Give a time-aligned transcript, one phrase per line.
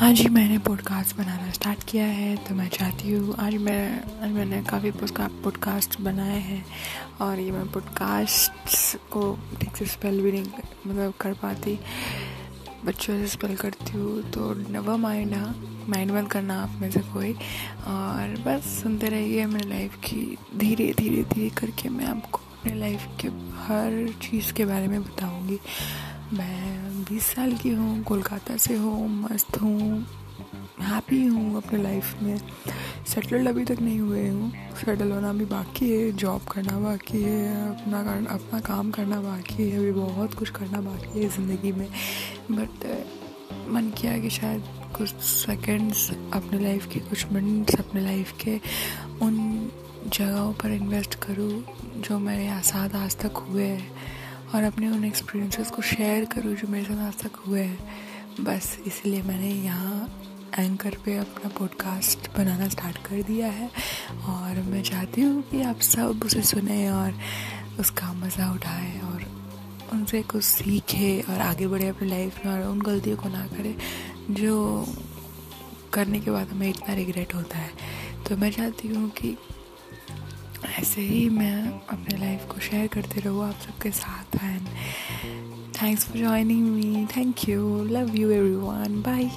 [0.00, 4.30] हाँ जी, मैंने पॉडकास्ट बनाना स्टार्ट किया है तो मैं चाहती हूँ, आज मैं, आज
[4.30, 6.64] मैंने काफ़ी पॉडकास्ट बनाए हैं
[7.20, 10.44] और ये मैं पॉडकास्ट को ठीक से स्पेल भी नहीं
[10.86, 11.78] मतलब कर पाती
[12.84, 17.00] बच्चों से स्पेल करती हूँ तो नवा माइंड हाँ माइंड बंद करना आप में से
[17.00, 17.32] कोई,
[17.86, 23.06] और बस सुनते रहिए मेरी लाइफ की, धीरे धीरे धीरे करके मैं आपको अपने लाइफ
[23.20, 23.28] के
[23.62, 25.58] हर चीज़ के बारे में बताऊँगी।
[26.32, 30.06] मैं बीस साल की हूँ कोलकाता से हूँ मस्त हूँ
[30.80, 32.38] हैप्पी हूँ अपने लाइफ में।
[33.06, 37.70] सेटल्ड अभी तक नहीं हुए हूँ। सेटल होना भी बाकी है जॉब करना बाकी है
[37.70, 41.88] अपना कर, अपना काम करना बाकी है अभी बहुत कुछ करना बाकी है ज़िंदगी में।
[42.50, 42.86] बट
[43.68, 44.62] मन किया कि शायद
[44.96, 48.56] कुछ सेकंड्स अपने लाइफ के कुछ मिनट्स अपने लाइफ के
[49.22, 49.70] उन
[50.06, 51.52] जगहों पर इन्वेस्ट करूँ
[52.00, 54.18] जो मेरे साथ आज तक हुए हैं।
[54.54, 58.78] और अपने उन एक्सपीरियंसेस को शेयर करूँ जो मेरे साथ आज तक हुए हैं। बस
[58.86, 60.08] इसलिए मैंने यहाँ
[60.58, 63.70] एंकर पे अपना पॉडकास्ट बनाना स्टार्ट कर दिया है।
[64.28, 67.18] और मैं चाहती हूँ कि आप सब उसे सुने और
[67.80, 69.24] उसका मज़ा उठाएँ और
[69.92, 73.74] उनसे कुछ सीखे और आगे बढ़े अपनी लाइफ में और उन गलतियों को ना करें,
[74.30, 74.86] जो
[75.92, 77.70] करने के बाद हमें इतना रिग्रेट होता है।
[78.28, 79.36] तो मैं चाहती हूँ कि
[80.80, 81.56] ऐसे ही मैं
[81.92, 84.68] अपने लाइफ को शेयर करते रहूँ आप सबके साथ and
[85.80, 89.28] thanks for joining me thank you love you everyone bye